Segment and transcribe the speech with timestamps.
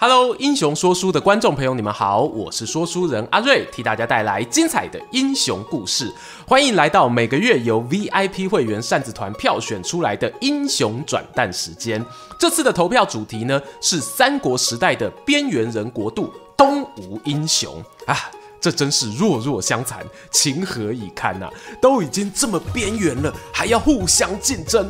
[0.00, 6.14] Hello，英雄说书的观众朋友，你们好，我是说书人阿瑞，替大家带来精彩的英雄故事。
[6.46, 12.00] 欢迎来到每个月由 VIP 会员扇子团票选出来的英雄转蛋时间。
[12.38, 18.16] 这次的投票主题呢，是三国时代的边缘人国度东吴英雄啊，
[18.60, 21.52] 这真是弱弱相残，情何以堪呐、啊！
[21.82, 24.88] 都已经这么边缘了，还要互相竞争。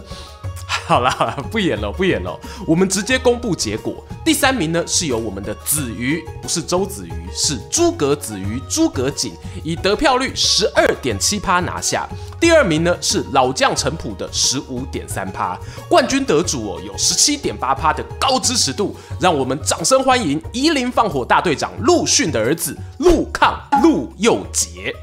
[0.88, 4.02] 好了好了，不演了不演了，我们直接公布结果。
[4.24, 12.08] 第三名呢，是由我们的子瑜，不是周子瑜，是诸葛子瑜，诸葛瑾，以得票率十二点七趴拿下。
[12.40, 15.58] 第二名呢，是老将陈普的十五点三趴。
[15.88, 24.94] 冠军得主哦，有十七点八趴的高支持度，让我们掌声欢迎夷陵放火大队长陆逊的儿子陆抗陆佑杰。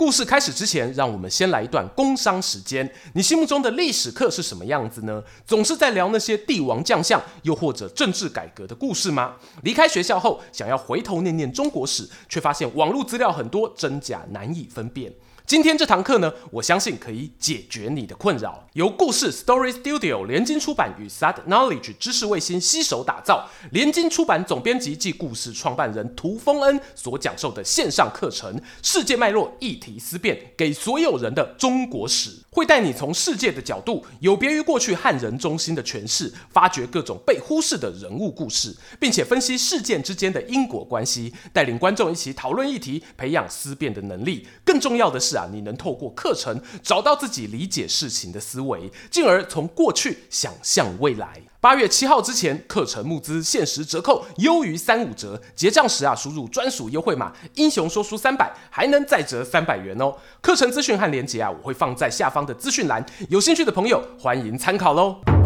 [0.00, 2.90] 故事开始之前，让我们先来一段工商时间。
[3.12, 5.22] 你心目中的历史课是什么样子呢？
[5.46, 9.36] 总是在聊那些帝王将相，又或者政治改革的故事吗？
[9.62, 15.12] 离开学校后，想要回头念念中国史，却发现网络资料很多，真假难以分辨。
[15.50, 18.68] 今天这堂课呢，我相信可以解决你的困扰。
[18.74, 44.46] 由故事 Story Studio 联经出版与 Sad Knowledge 知识卫星携手打造，联经出版总编辑暨故事创办人涂丰恩所讲授的线上课程，世界脉络议题思辨，给所有人的中国史，会带你从世界的角度，有别于过去汉人中心的诠释，发掘各种被忽视的人物故事，并且分析事件之间的因果关系，带领观众一起讨论议题，培养思辨的能力。
[44.64, 45.39] 更重要的是啊。
[45.40, 51.40] 啊你能透过课程找到自己理解事情的思维，进而从过去想象未来。
[51.60, 60.14] 八月七号之前，课程募资限时折扣优于三五折，结账时啊，输入专属优惠码“英雄说书三百”，还能再折三百元哦。
[60.40, 65.39] 课程资讯和链接啊，我会放在下方的资讯栏，有兴趣的朋友欢迎参考喽。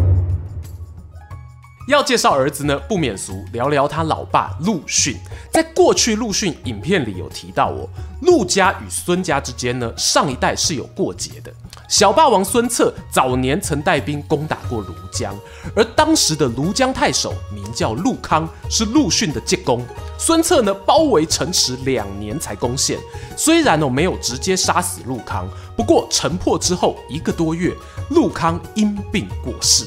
[1.87, 5.17] 要介绍儿子呢，不免俗，聊聊他老爸陆逊。
[5.53, 7.87] 在过去陆逊影片里有提到哦，
[8.23, 11.53] 陆家与孙家之间呢，上一代是有过节的。
[11.87, 15.37] 小霸王孙策早年曾带兵攻打过庐江，
[15.77, 19.85] 而当时的庐江太守名叫陆康，是陆逊的舅公。
[20.17, 22.99] 孙策呢，包围城池两年才攻陷，
[23.37, 25.47] 虽然哦没有直接杀死陆康，
[25.77, 27.75] 不过城破之后一个多月，
[28.09, 29.85] 陆康因病过世。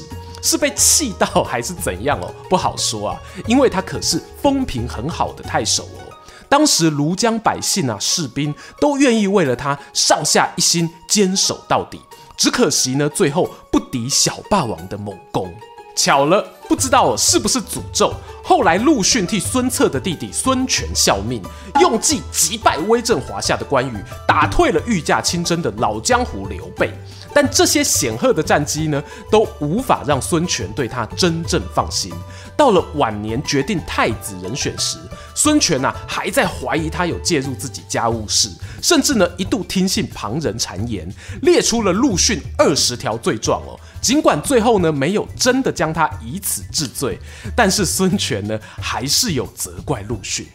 [0.48, 2.34] 是被气到还是怎样哦？
[2.48, 6.08] 不好说啊，因为他可是风评很好的太守哦。
[6.48, 12.00] 当时庐江百姓啊，士兵都愿意为了他上下一心，坚守到底。
[12.38, 15.52] 只可惜呢，最后不敌小霸王的猛攻。
[15.94, 18.14] 巧了，不知道是不是诅咒。
[18.42, 21.42] 后来陆逊替孙策的弟弟孙权效命，
[21.80, 26.90] 用计击败威震华夏的关羽，打退了御驾亲征的老江湖刘备。
[27.34, 32.12] 但这些显赫的战绩呢，都无法让孙权对他真正放心。
[32.56, 34.98] 到了晚年决定太子人选时，
[35.34, 38.50] 孙权呐还在怀疑他有介入自己家务事，
[38.82, 41.08] 甚至呢一度听信旁人谗言，
[41.42, 43.78] 列出了陆逊二十条罪状哦。
[44.00, 47.18] 尽管最后呢没有真的将他以此治罪，
[47.54, 50.46] 但是孙权呢还是有责怪陆逊：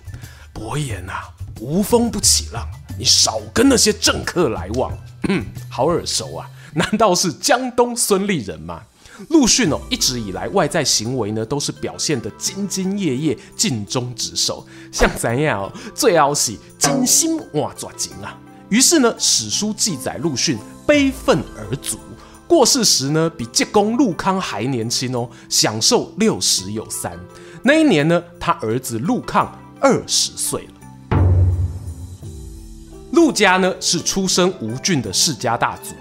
[0.52, 1.30] 伯言啊，
[1.62, 2.68] 无风不起浪，
[2.98, 4.92] 你少跟那些政客来往。
[5.30, 6.50] 嗯，好耳熟啊。
[6.76, 8.82] 难道是江东孙立人吗？
[9.30, 18.36] 陆逊哦，一直以来外在行为呢，都是表现得兢兢业业、尽忠职守，像咱样哦，最好是精心哇抓紧啊。
[18.70, 20.58] 于是呢，史书记载陆逊
[20.88, 22.00] 悲愤而卒，
[22.48, 27.16] 过世时呢，比舅公陆康还年轻哦，享寿六十有三。
[27.62, 31.20] 那一年呢，他儿子陆抗二十岁了。
[33.12, 35.94] 陆家呢，是出身吴郡的世家大族。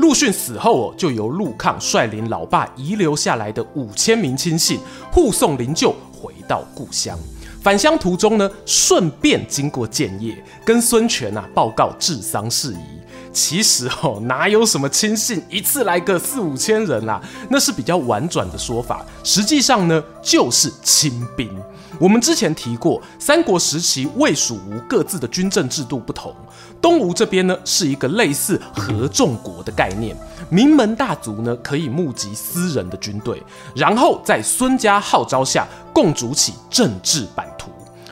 [0.00, 4.80] 陆逊死后哦，就由陆抗率领老爸遗留下来的五千名亲信
[5.12, 7.18] 护送灵柩回到故乡。
[7.60, 12.99] 返乡途中呢，顺便经过建业，跟孙权啊报告治丧事宜。
[13.32, 19.04] 其实哦，哪有什么亲信一次来个四五千人啦，那是比较婉转的说法。
[19.22, 21.48] 实际上呢，就是亲兵。
[21.98, 26.34] 我们之前提过，三国时期魏、蜀、吴各自的军政制度不同。
[26.80, 30.16] 东吴这边呢，是一个类似合众国的概念，
[30.48, 33.42] 名门大族呢可以募集私人的军队，
[33.74, 37.69] 然后在孙家号召下共筑起政治版图。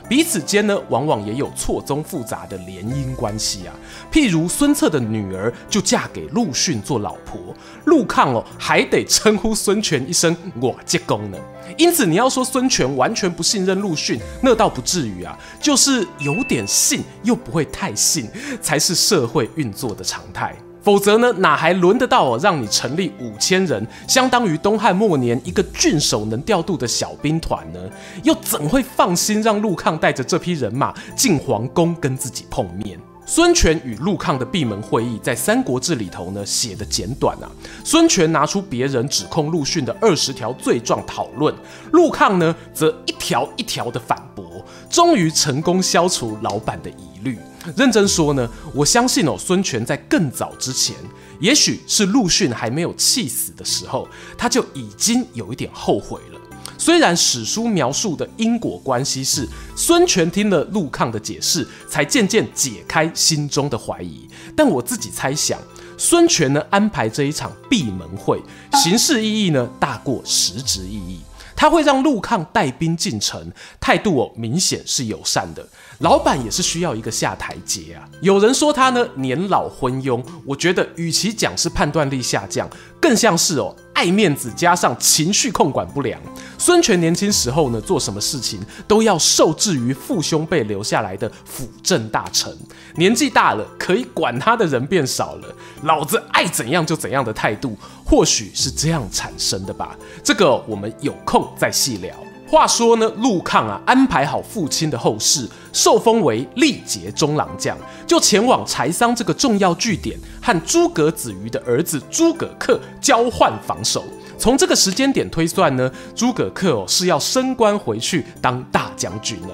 [0.09, 3.75] 彼此间呢，往往也有错综复杂的联姻关系啊。
[4.11, 11.37] 譬如孙策的女儿就嫁给陆逊做老婆，陆抗哦还得称呼孙权一声我结公呢。
[11.77, 18.27] 因此，你要说孙权完全不信任陆逊，那倒不至于啊，就是有点信又不会太信，
[18.59, 20.55] 才是社会运作的常态。
[20.89, 27.79] 否则呢，哪还轮得到我让你成立五千人，相当于东汉末年一个郡守能调度的小兵团呢？
[28.23, 32.99] 又怎会放心让陆抗带着这批人马进皇宫跟自己碰面？
[33.27, 37.45] 孙权与陆抗的闭门会议，在《三国志》里头呢写得简短啊。
[37.83, 41.53] 孙权拿出别人指控陆逊的二十条罪状讨论，
[41.91, 44.43] 陆抗呢则一条一条的反驳，
[44.89, 47.37] 终于成功消除老板的疑虑。
[47.75, 50.95] 认真说呢，我相信哦，孙权在更早之前，
[51.39, 54.07] 也许是陆逊还没有气死的时候，
[54.37, 56.39] 他就已经有一点后悔了。
[56.77, 59.45] 虽然史书描述的因果关系是
[59.75, 65.59] 孙权听了陆抗的解释，才渐渐解开心中的怀疑，但我自己猜想，
[65.97, 68.41] 孙权呢安排这一场闭门会，
[68.75, 71.19] 形式意义呢大过实质意义。
[71.59, 73.51] 他会让陆抗带兵进城，
[73.81, 75.67] 态度哦明显是友善的。
[75.97, 78.07] 老板也是需要一个下台阶啊。
[78.21, 82.69] 有人说他呢年老昏庸，我觉得与其讲是判断力下降，
[83.01, 86.17] 更像是哦爱面子加上情绪控管不良。
[86.57, 88.57] 孙权年轻时候呢做什么事情
[88.87, 92.49] 都要受制于父兄辈留下来的辅政大臣，
[92.95, 95.53] 年纪大了可以管他的人变少了，
[95.83, 99.93] 老子爱怎样就怎样的态度，或许是这样产生的吧。
[100.23, 102.15] 这个我们有空再细聊。
[102.49, 114.03] 话说呢，陆抗啊，安排好父亲的后事，受封为历节中郎将，就前往柴桑这个重要据点，和诸葛子瑜的儿子诸葛恪交换防守。
[114.39, 119.49] 从这个时间点推算呢，诸葛恪哦是要升官回去当大将军了。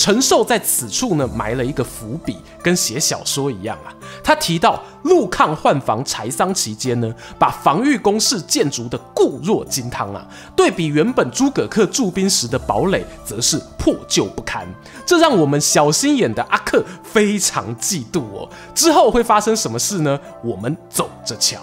[0.00, 3.92] 陈寿在此处呢埋了一个伏笔，跟写小说一样啊。
[4.24, 10.26] 他提到陆抗换防柴桑期间呢，把防御工事建筑的固若金汤啊，
[10.56, 14.66] 对比原本诸葛恪驻兵时的堡垒，则是破旧不堪。
[15.04, 18.48] 这让我们小心眼的阿克非常嫉妒哦。
[18.74, 20.18] 之后会发生什么事呢？
[20.42, 21.60] 我们走着瞧。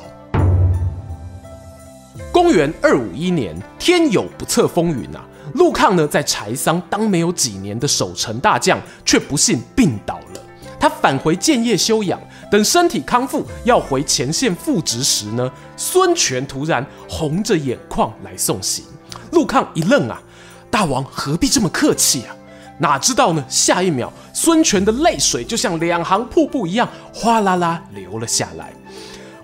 [2.31, 5.25] 公元二五一年，天有不测风云啊！
[5.57, 10.41] 陆抗呢，在柴桑当没有几年的守城大将，却不幸病倒了。
[10.79, 12.19] 他返回建业休养，
[12.51, 18.85] 等身体康复，要回前线复职时呢，孙权突然红着眼眶来送行。
[19.31, 20.21] 陆抗一愣啊，
[20.69, 22.35] 大王何必这么客气啊？
[22.77, 28.71] 哪知道呢，下一秒，孙权的泪水就像两行瀑布一样，哗啦啦流了下来。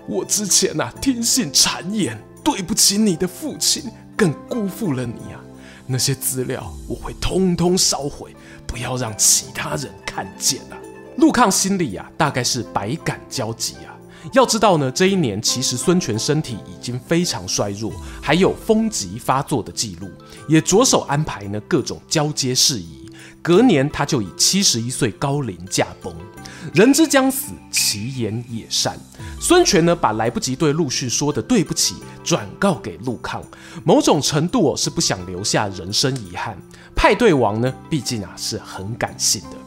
[0.06, 2.16] 我之前啊，听信谗言。
[2.44, 3.84] 对不起你的父亲，
[4.14, 5.40] 更辜负了你啊！
[5.86, 8.34] 那些资料我会通通烧毁，
[8.66, 10.78] 不要让其他人看见啊！
[11.18, 13.94] 陆抗心里啊，大概是百感交集啊。
[14.32, 17.92] 要知道呢，这一年其实孙权身体已经非常衰弱，
[18.22, 20.08] 还有风疾发作的记录，
[20.48, 23.03] 也着手安排呢各种交接事宜。
[23.44, 26.10] 隔年，他就以七十一岁高龄驾崩。
[26.72, 28.98] 人之将死，其言也善。
[29.38, 33.44] 孙权呢，把来不及对陆逊说的对不起转告给陆抗，
[33.84, 36.56] 某种程度哦是不想留下人生遗憾。
[36.96, 39.58] 派对王呢，毕竟啊是很感性的。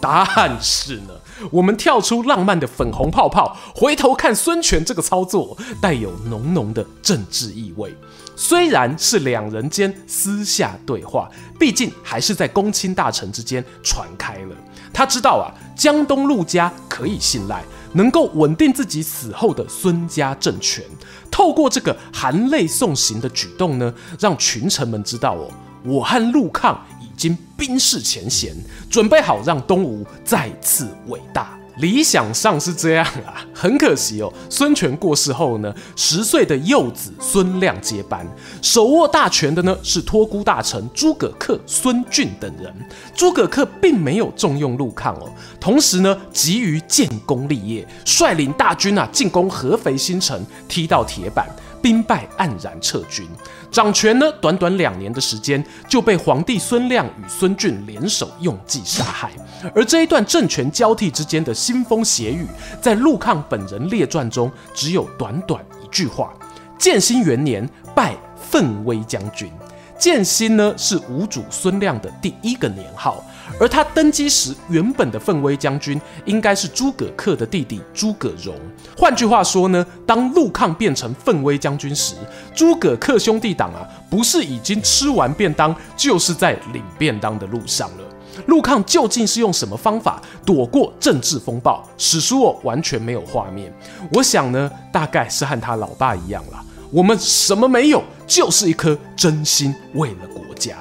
[0.00, 1.10] 但是呢，
[1.52, 7.94] 我们跳出浪漫的粉红泡泡，回头看孙权这个操作，带有浓浓的政治意味。
[8.42, 11.28] 虽然是两人间私下对话，
[11.58, 14.56] 毕竟还是在公卿大臣之间传开了。
[14.94, 20.82] 他知道啊，江东陆家可以信赖，能够稳定自己死后的孙家政权。
[21.30, 25.52] 透过这个含泪送行的举动呢，让群臣们知道哦，
[25.84, 28.56] 我和陆抗已经冰释前嫌，
[28.88, 31.59] 准备好让东吴再次伟大。
[31.80, 34.32] 理想上是这样啊，很可惜哦。
[34.48, 38.26] 孙权过世后呢，十岁的幼子孙亮接班，
[38.60, 42.74] 手握大权的呢是托孤大臣诸葛恪、孙峻等人。
[43.14, 51.48] 诸葛恪并没有重用陆抗哦，同时呢急于建功立业，率领大军啊进攻合肥新城，踢到铁板。
[51.82, 53.26] 兵败黯然撤军，
[53.70, 59.30] 掌权呢，短短两年的时间就被皇帝孙亮与孙峻联手用计杀害。
[59.74, 62.46] 而这一段政权交替之间的腥风血雨，
[62.80, 66.32] 在陆抗本人列传中只有短短一句话：
[66.78, 69.50] 建兴元年拜奋威将军。
[69.98, 73.22] 建兴呢是吴主孙亮的第一个年号。
[73.58, 78.54] 而他登基时，原本的奋威将军应该是诸葛恪的弟弟诸葛荣。
[78.96, 82.14] 换句话说呢，当陆抗变成奋威将军时，
[82.54, 88.04] 诸葛恪兄弟党啊，不是已经吃完便当，就是在领便当的路上了。
[88.46, 91.86] 陆抗究竟是用什么方法躲过政治风暴？
[91.98, 93.70] 史书哦完全没有画面。
[94.12, 96.64] 我想呢，大概是和他老爸一样啦。
[96.90, 100.76] 我们什么没有，就是一颗真心为了国家。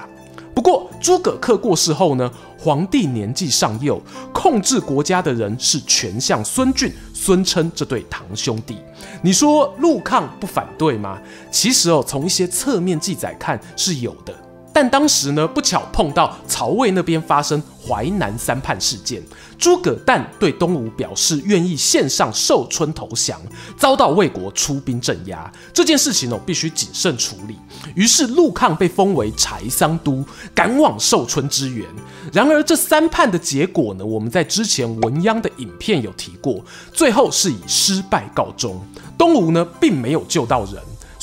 [0.56, 4.02] 不过诸葛恪过世后呢，皇帝年纪尚幼，
[4.34, 8.78] 控制国家的人是权相孙俊、孙称这对堂兄弟。
[9.22, 11.18] 你说陆抗不反对吗？
[11.50, 14.34] 其实哦，从一些侧面记载看是有的。
[14.72, 19.22] 但当时呢，不巧碰到曹魏那边发生淮南三叛事件，
[19.58, 23.42] 诸葛诞对东吴表示愿意献上寿春投降，
[23.78, 25.52] 遭到魏国出兵镇压。
[25.74, 27.58] 这件事情哦，必须谨慎处理。
[27.96, 30.24] 于是陆抗被封为柴桑都，
[30.54, 31.88] 赶往寿春支援。
[32.32, 38.80] 然而这三叛的结果呢，我们在之前文鞅的影片有提过，最后是以失败告终。
[39.18, 40.76] 东吴呢，并没有救到人。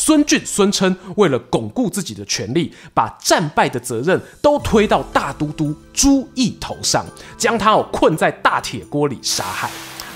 [0.06, 7.04] 孙俊、孙称为了巩固自己的权力，把战败的责任都推到大都督朱义头上，
[7.36, 9.68] 将他哦困在大铁锅里杀害。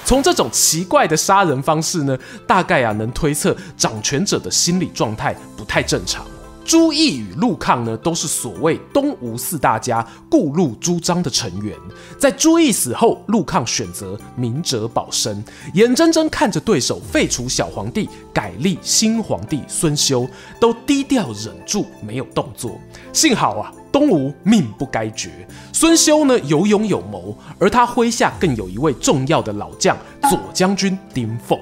[0.05, 2.17] 从这种奇怪的杀人方式呢，
[2.47, 6.25] 大概啊能推测掌权者的心理状态不太正常。
[6.65, 11.77] 朱义与陆抗呢，都是所谓东吴四大家顾陆朱张的成员。
[12.19, 15.43] 在朱义死后，陆抗选择明哲保身，
[15.75, 20.29] 眼睁睁看着对手废除小皇帝，改立新皇帝孙修，
[20.61, 22.79] 都低调忍住没有动作。
[23.13, 25.31] 幸好啊，东吴命不该绝。
[25.73, 29.97] 孙修呢有勇有谋，而他麾下更有一位重要的老将
[30.29, 31.59] 左将军丁奉。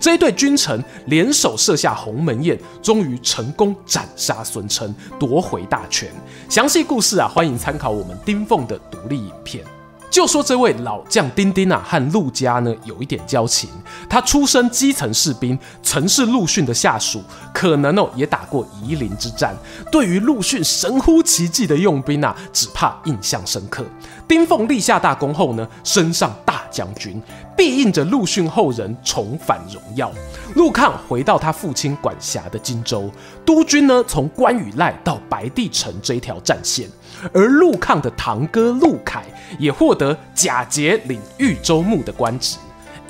[0.00, 6.08] 这一对君臣联手设下鸿门宴，终于成功斩杀孙称，夺回大权。
[6.48, 9.64] 详细故事啊，欢迎参考我们丁奉的独立影片。
[10.10, 13.70] 就说这位老将丁丁啊，和陆家呢有一点交情。
[14.10, 17.22] 他出身基层士兵，曾是陆逊的下属，
[17.54, 19.56] 可能哦也打过夷陵之战。
[19.90, 23.86] 对于陆逊神乎其技的用兵啊，只怕印象深刻。
[24.26, 27.20] 丁奉立下大功后呢，升上大将军，
[27.56, 30.10] 庇应着陆逊后人重返荣耀。
[30.54, 33.10] 陆抗回到他父亲管辖的荆州，
[33.44, 36.88] 督军呢从关羽赖到白帝城这一条战线。
[37.32, 39.24] 而陆抗的堂哥陆凯
[39.58, 42.56] 也获得假节领豫州牧的官职。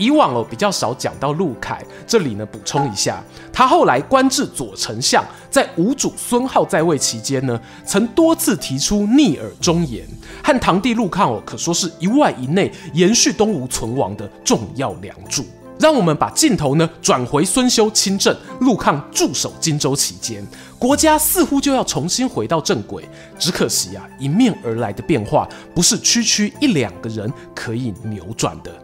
[0.02, 10.04] 以往哦比较少讲到陆凯，这里呢补充一下，他后来官至左丞相，在吴主孙皓在位期间呢，曾多次提出逆耳忠言，
[10.42, 15.44] 和堂弟陆抗哦可说是一外一内延续东吴存亡的重要梁柱。
[15.78, 20.44] 让我们把镜头呢转回孙修亲政，陆抗驻守荆州期间，
[20.78, 23.08] 国家似乎就要重新回到正轨。
[23.38, 28.81] 只可惜啊，迎面而来的变化不是区区一两个人可以扭转的。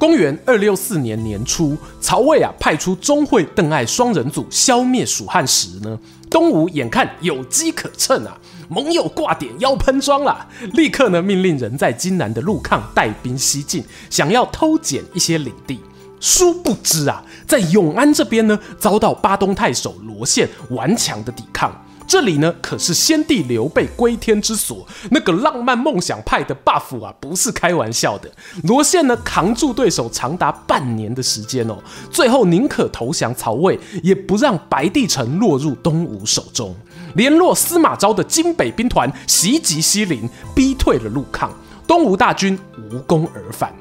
[0.00, 5.98] 公元二六四年年初，曹魏啊派出钟会、邓艾双人组消灭蜀汉时呢，
[6.30, 8.34] 东吴眼看有机可乘啊。
[8.70, 15.78] 盟友挂点要喷装了，立刻呢命令人在荆南的陆抗带兵西进，想要偷捡一些领地。
[16.18, 21.78] 殊不知啊，在永安这边呢，遭到巴东太守罗宪顽强的抵抗。
[22.10, 28.28] 这里呢可是先帝刘备归天之所，那个浪漫梦想派的 buff 啊，不是开玩笑的。
[28.64, 31.78] 罗宪呢扛住对手长达半年的时间哦，
[32.10, 36.74] 最后宁可投降曹魏，也不让白帝城落入东吴手中。
[37.14, 41.48] 联络司马昭的荆北兵团袭击西陵，逼退了陆抗，
[41.86, 42.58] 东吴大军
[42.90, 43.72] 无功而返。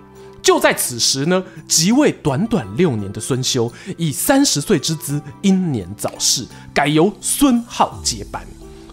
[0.42, 8.42] 就在此时呢，即位短短六年的孙修以三十岁之姿英年早逝，改由孙皓接班。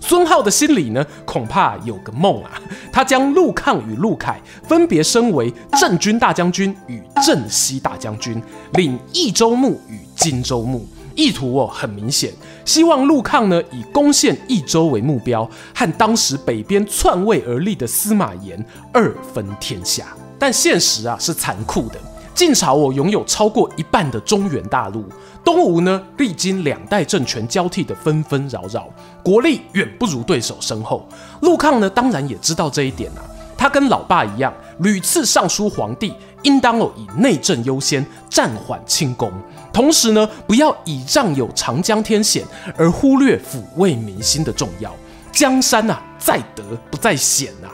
[0.00, 2.60] 孙皓的心里呢，恐怕有个梦啊，
[2.92, 8.40] 他将陆抗与陆凯分别升为正军大将军与正西大将军，
[8.74, 10.86] 领益州牧与荆州牧。
[11.16, 12.30] 意图哦很明显，
[12.64, 20.14] 希望陆抗呢以攻陷益州为目标，和当时北边篡位而立的司马炎二分天下。
[20.38, 21.98] 但现实啊是残酷的，
[22.34, 25.04] 晋朝我拥有超过一半的中原大陆，
[25.44, 28.88] 东吴呢历经两代政权交替的纷纷扰扰，
[29.22, 31.08] 国力远不如对手深厚。
[31.40, 33.24] 陆抗呢当然也知道这一点啊，
[33.56, 36.12] 他跟老爸一样，屡次上书皇帝，
[36.42, 39.32] 应当哦以内政优先，暂缓轻攻。
[39.72, 42.44] 同时呢，不要倚仗有长江天险
[42.76, 44.94] 而忽略抚慰民心的重要。
[45.32, 47.68] 江山啊，在德不在险啊。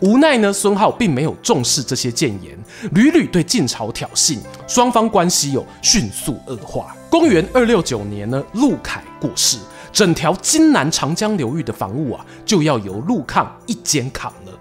[0.00, 2.58] 无奈呢，孙皓并没有重视这些谏言，
[2.92, 6.94] 屡屡对晋朝挑衅，双方关系有迅速恶化。
[7.10, 9.58] 公元二六九年呢，陆凯过世，
[9.92, 14.52] 整条荆南长江流域的防务啊，就要由陆抗一肩扛了。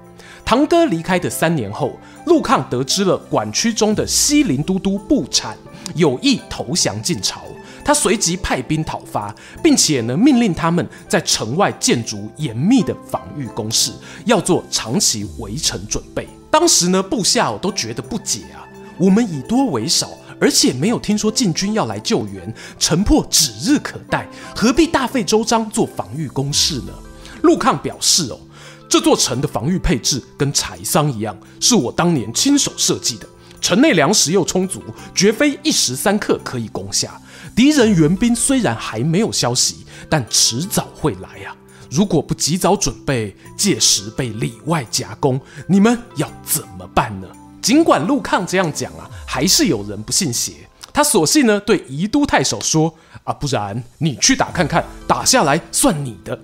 [0.46, 5.54] 堂哥离开的三年后，陆抗得知了管区中的西陵都督步阐
[5.96, 7.42] 有意投降晋朝，
[7.84, 13.92] 他随即派兵讨伐，并且呢命令他们在城外建筑严密的防御工事，
[14.26, 16.28] 要做长期围城准备。
[16.50, 18.64] 当时呢部下都觉得不解啊，
[18.98, 20.10] 我们以多为少，
[20.40, 26.94] 而且没有听说晋军要来救援，城破指日可待，何必大费周章做防御工事呢？
[27.42, 28.40] 陆抗表示哦，
[28.88, 33.28] 这座城的防御配置跟柴桑一样，是我当年亲手设计的。
[33.60, 34.84] 城内粮食又充足，
[35.16, 37.20] 绝非一时三刻可以攻下。
[37.56, 41.58] 敌人援兵虽然还没有消息，但迟早会来呀、啊。
[41.92, 47.28] 如果不及早准备，届时被里外夹攻，你们要怎么办呢？
[47.62, 50.54] 尽管陆抗这样讲啊，还是有人不信邪。
[50.92, 52.94] 他索性呢对宜都太守说
[53.24, 56.40] ：“啊，不然你去打看看，打下来算你的。”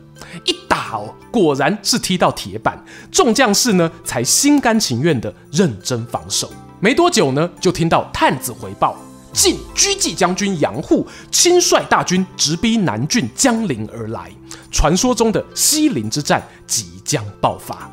[0.46, 6.52] 一打哦，果然是踢到铁板，众将士呢才心甘情愿地认真防守。
[6.80, 8.96] 没多久呢，就听到探子回报，
[9.32, 14.32] 晋车骑将军杨户亲率大军直逼南郡江陵而来，
[14.72, 17.90] 传说中的西陵之战即将爆发。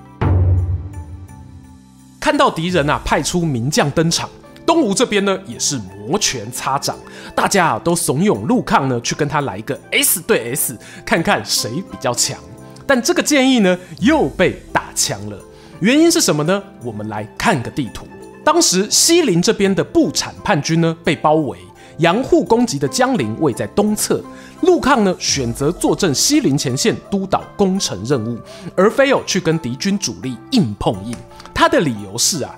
[2.18, 4.28] 看到敌人啊派出名将登场，
[4.66, 6.96] 东吴这边呢也是摩拳擦掌，
[7.34, 12.38] 大家啊都怂恿陆抗呢去跟他来一个 S 对 S，看看谁比较强。
[12.86, 15.38] 但这个建议呢又被打枪了，
[15.80, 16.62] 原因是什么呢？
[16.82, 18.06] 我们来看个地图。
[18.46, 21.58] 当时西陵这边的不产叛军呢被包围，
[21.98, 24.22] 杨户攻击的江陵位在东侧，
[24.60, 28.38] 陆抗呢选择坐镇西陵前线督导攻城任务，
[28.76, 31.12] 而非有去跟敌军主力硬碰硬。
[31.52, 32.54] 他的理由是啊，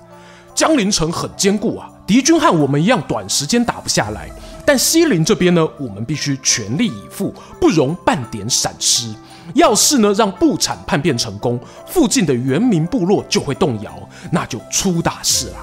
[0.53, 4.29] 江陵城很坚固啊，敌军和我们一样短时间打不下来，
[4.63, 9.11] 但西陵这边呢，我们必须全力以赴，不容半点闪失。
[9.55, 13.91] 要是呢让不产叛变成功，附近的原民部落就会动摇，
[14.31, 15.55] 那就出大事了。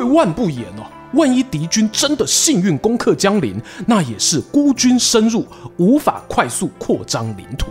[0.00, 7.66] 退万步言哦，万一敌军真的幸运攻克江陵，那也是孤军深入，无法快速扩张领土。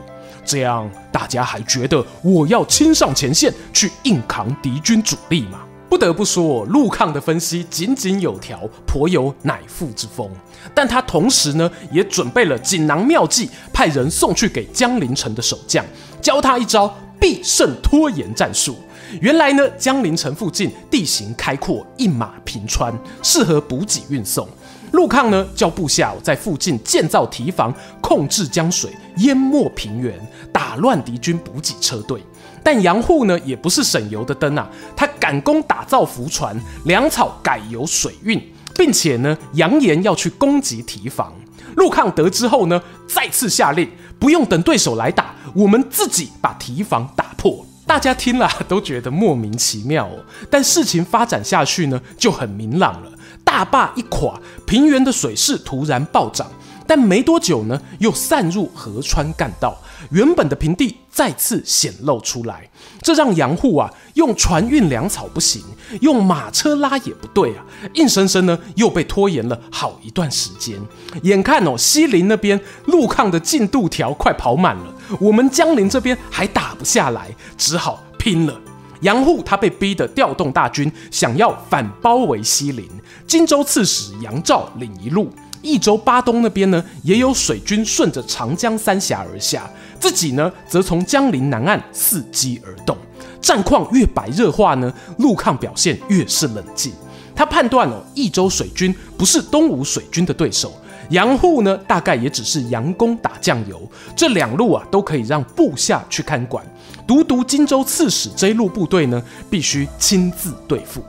[0.45, 5.61] 这样大家还觉得我要亲上前线去硬扛敌军主力吗？
[5.89, 10.29] 不得不说，陆抗的分析井井有条，颇有乃父之风。
[10.75, 15.83] 但他同时呢，也准备了锦囊妙计，派人送去给江陵城的守将，
[16.21, 18.75] 教他一招必胜拖延战术。
[19.21, 22.93] 原来呢，江陵城附近地形开阔，一马平川，
[23.23, 24.47] 适合补给运送。
[24.91, 30.19] 陆抗呢，叫部下在附近建造堤防，控制江水，淹没平原，
[30.51, 32.21] 打乱敌军补给车队。
[32.63, 38.41] 但杨户呢，也不是省油的灯啊，他赶工打造浮船，粮草改由水运，
[38.75, 41.33] 并且呢，扬言要去攻击堤防。
[41.75, 47.65] 陆抗得知后呢，再次下令，不用等对手来打，我们自己把堤防打破。
[47.89, 53.11] 大家听了都觉得莫名其妙哦，但事情发展下去呢，就很明朗了。
[53.43, 56.45] 大坝一垮，平原的水势突然暴涨，
[56.85, 59.75] 但没多久呢，又散入河川干道，
[60.11, 62.69] 原本的平地再次显露出来。
[63.01, 65.61] 这让杨户啊，用船运粮草不行，
[66.01, 70.79] 用马车拉也不对啊，硬生生呢又被拖延了好一段时间。
[71.23, 74.93] 眼看哦，西陵那边陆抗的进度条快跑满了。
[75.19, 78.59] 我们江陵这边还打不下来，只好拼了。
[79.01, 82.85] 杨户他被逼得调动大军，想要反包围西陵。
[83.25, 89.69] 荆州刺史杨肇领一路，益州巴东那边呢也有水军顺着长江三峡而下，
[89.99, 92.97] 自己呢则从江陵南岸伺机而动。
[93.41, 96.91] 战况越白热化呢，陆抗表现越是冷静。
[97.35, 100.73] 他判断哦，益州水军不是东吴水军的对手。
[101.09, 103.81] 杨户呢，大概也只是佯攻打酱油，
[104.15, 106.63] 这两路啊都可以让部下去看管。
[107.07, 111.01] 独独荆州刺史这一路部队呢，必须亲自对付。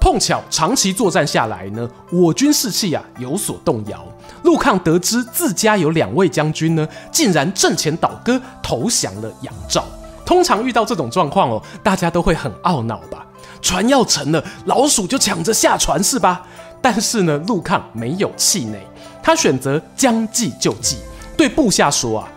[0.00, 4.04] 碰巧长期作战下来呢，我军士气啊有所动摇。
[4.44, 9.84] 陆抗得知自家有两位将军呢，竟然阵前倒戈投降了杨肇。
[10.24, 13.26] 通常遇到这种状况哦，大家都会很懊恼吧？
[13.60, 16.46] 船要沉了，老鼠就抢着下船是吧？
[16.80, 18.78] 但是呢，陆抗没有气馁。
[19.22, 20.98] 他选择将计就计，
[21.36, 22.28] 对部下说：“啊，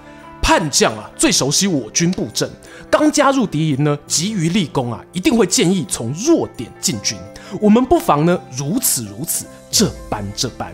[0.42, 2.50] 叛将啊最熟悉我军布阵，
[2.90, 7.18] 刚加入敌营呢，急于立功啊，一定会建议从弱点进军。
[7.60, 10.74] 我们不妨呢如此如此，这般这般。”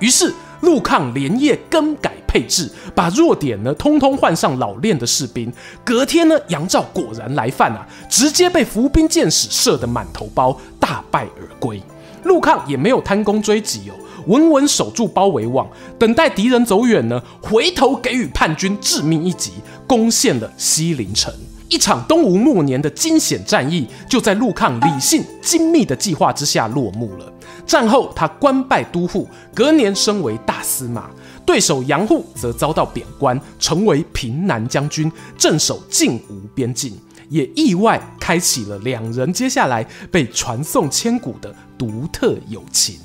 [0.00, 5.50] 于是陆抗连夜更改配置，把弱点呢通通换上老练的士兵。
[5.84, 11.82] 隔天呢，杨肇果然来犯啊，直接被伏兵箭矢射得满头包，大败而归。
[12.24, 13.94] 陆抗也没有贪功追击哦。
[14.26, 15.66] 稳稳守住包围网，
[15.98, 19.52] 等待敌人走远呢，回头给予叛军致命一击，
[19.86, 21.32] 攻陷了西陵城。
[21.68, 27.32] 一场东吴末年的惊险战役，就在陆抗理性精密的计划之下落幕了。
[27.66, 31.10] 战后，他官拜都护，隔年升为大司马。
[31.44, 36.92] 对手杨户则遭到贬官，成为平南将军，镇守晋吴边境，
[37.28, 42.96] 也意外开启了两人接下来被传颂千古的独特友情。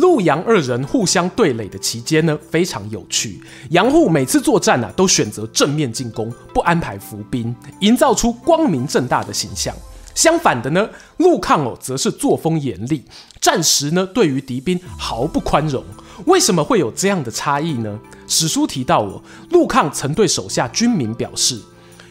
[0.00, 3.38] 陆杨二人互相对垒的期间呢，非常有趣。
[3.68, 9.74] 杨户每次作战啊，都选择正面进攻，不安排伏兵，营造出光明正大的形象。
[10.14, 13.04] 相反的呢，陆抗哦，则是作风严厉，
[13.42, 15.84] 战时呢，对于敌兵毫不宽容。
[16.24, 17.98] 为什么会有这样的差异呢？
[18.26, 21.60] 史书提到哦，陆抗曾对手下军民表示：“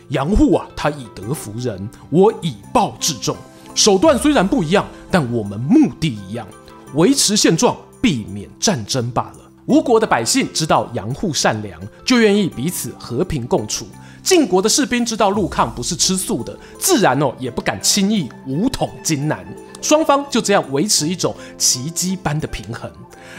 [0.09, 3.35] 杨户啊，他以德服人，我以暴制众，
[3.73, 6.47] 手段虽然不一样，但我们目的一样。”
[6.95, 9.39] 维持现状，避免战争罢了。
[9.65, 13.85] 吴国的百姓知道杨户善良，就愿意彼此和平共处。
[14.23, 19.45] 晋国的士兵知道陆抗不是吃素的，自然哦也不敢轻易武统荆南。
[19.81, 22.91] 双方就这样维持一种奇迹般的平衡。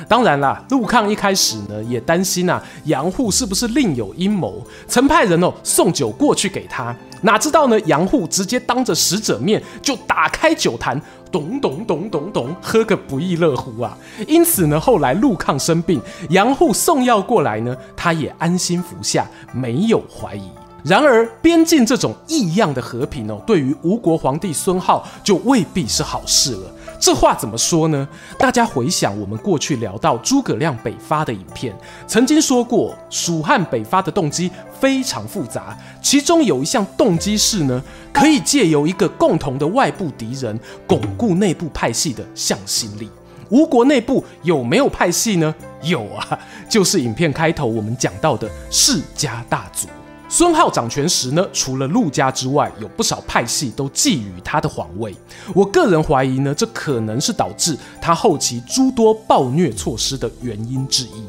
[0.08, 6.94] 当然啦，陆抗一开始呢也担心啊，杨户是不是另有阴谋，曾派人哦送酒过去给他。
[7.22, 10.98] 哪知道呢，杨户直接当着使者面就打开酒坛。
[11.30, 13.96] 咚咚咚咚咚，喝个不亦乐乎啊！
[14.26, 20.50] 因此呢，后来陆抗生病，杨户送药过来呢，他也安心服下，没有怀疑。
[20.82, 26.72] 然而，边境这种异样的和平哦，对于吴国皇帝孙皓就未必是好事了。
[27.00, 28.06] 这话怎么说呢？
[28.38, 31.74] 大家回想我们过去聊到诸葛亮北伐的影片，
[32.06, 37.82] 曾经说过，蜀汉北伐的动机非常复杂，其中有一项动机是呢，
[38.12, 43.08] 可以借由一个共同的外部敌人，巩固内部派系的向心力。
[43.48, 45.54] 吴国内部有没有派系呢？
[45.82, 49.88] 有啊，就是影片开头我们讲到的世家大族。
[50.32, 55.12] 孙皓掌权时呢，除了陆家之外，有不少派系都觊觎他的皇位。
[55.52, 61.24] 我个人怀疑呢，这可能是导致他后期诸多暴虐措施的原因之一。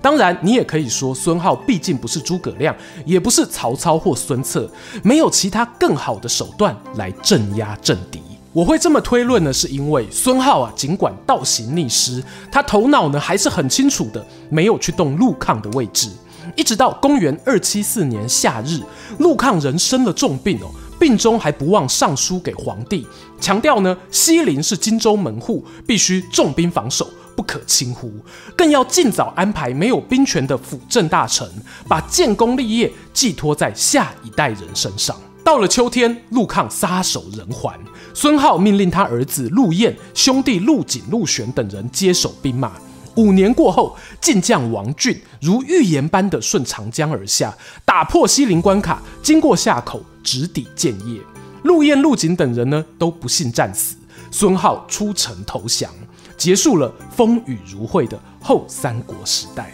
[0.00, 4.66] 当然，你也可以说孙皓毕竟不是诸葛亮，也不是曹操或孙策，
[5.02, 8.22] 没有其他更好的手段来镇压政敌。
[8.54, 16.08] 我会这么推论呢，是因为孙皓啊，尽管倒行逆施，他头脑呢还是很清楚的，没有去动陆抗的位置。
[16.56, 18.80] 一直到公元二七四年夏日，
[19.18, 23.06] 陆抗人生了重病哦，病中还不忘上书给皇帝，
[23.40, 28.10] 强调呢西陵是荆州门户，必须重兵防守，不可轻忽，
[28.56, 31.46] 更要尽早安排没有兵权的辅政大臣，
[31.86, 35.14] 把建功立业寄托在下一代人身上。
[35.44, 37.72] 到了秋天，陆抗撒手人寰，
[38.14, 42.72] 孙皓命令他儿子陆偃、兄弟陆锦、陆玄等人接手兵马。
[43.16, 51.20] 五年过后，晋将王浚如预言般的顺长江而下，打破西陵关卡，经过夏口，直抵建业。
[51.62, 53.96] 陆偃、陆景等人呢都不幸战死，
[54.30, 55.90] 孙皓出城投降，
[56.36, 59.72] 结束了风雨如晦的后三国时代。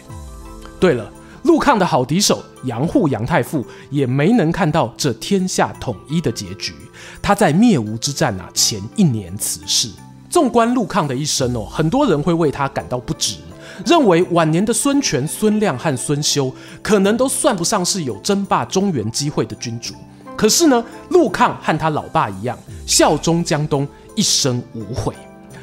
[0.79, 1.11] 对了，
[1.43, 6.73] 陆抗的好敌手杨户杨太傅也没能看到这天下统一的结局，
[7.21, 9.89] 他在灭吴之战啊前一年辞世。
[10.33, 13.35] 纵观陆抗的一生哦，很多人会为他感到不值，
[13.85, 19.93] 认为晚年的孙权、孙亮和孙修可能都算不上是有争霸中原机会的君主。
[20.35, 25.13] 可是呢，陆抗和他老爸一样，效忠江东，一生无悔。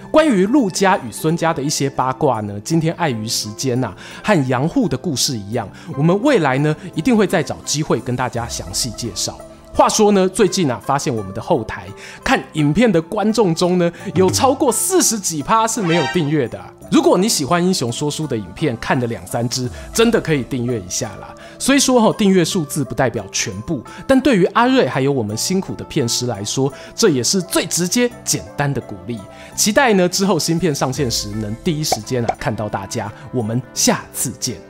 [0.09, 9.37] 关于陆家与孙家的一些八卦呢，今天碍于时间呐、和杨户的故事一样，我们未来呢一定会再找机会跟大家详细介绍。
[9.73, 11.87] 话说呢，最近啊，发现我们的后台
[12.23, 16.61] 看影片的观众中呢，有超过四十几趴是没有订阅的。
[16.91, 21.33] 如果你喜欢英雄说书的影片，看了两三支，真的可以订阅一下啦。
[21.57, 29.21] 虽说哈，订阅数字不代表全部，但对于阿瑞还有我们辛苦的片师来说，这也是最直接、简单的鼓励。
[29.55, 33.11] 期待呢，之后新片上线时，能第一时间啊看到大家。
[33.33, 34.70] 我们下次见。